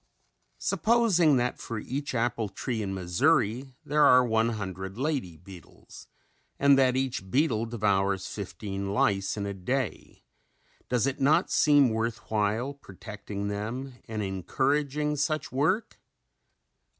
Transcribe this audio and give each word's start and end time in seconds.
Supposing 0.57 1.37
that 1.37 1.59
for 1.59 1.77
each 1.77 2.15
apple 2.15 2.49
tree 2.49 2.81
in 2.81 2.91
Missouri 2.91 3.75
there 3.85 4.03
are 4.03 4.25
one 4.25 4.49
hundred 4.49 4.97
lady 4.97 5.37
beetles 5.37 6.07
and 6.57 6.75
that 6.75 6.95
each 6.95 7.29
beetle 7.29 7.67
devours 7.67 8.25
fifteen 8.25 8.95
lice 8.95 9.37
in 9.37 9.45
a 9.45 9.53
day, 9.53 10.23
does 10.89 11.05
it 11.05 11.21
not 11.21 11.51
seem 11.51 11.89
worth 11.91 12.31
while 12.31 12.73
protecting 12.73 13.47
them 13.47 13.93
and 14.07 14.23
encouraging 14.23 15.17
such 15.17 15.51
work? 15.51 15.99